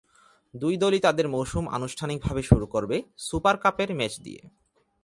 দুই 0.53 0.75
দলই 0.77 0.99
তাদের 0.99 1.27
মৌসুম 1.27 1.65
আনুষ্ঠানিকভাবে 1.69 2.41
শুরু 2.41 2.65
করবে 2.65 2.97
সুপার 3.17 3.55
কাপের 3.57 3.89
ম্যাচ 3.95 4.13
দিয়ে। 4.21 4.41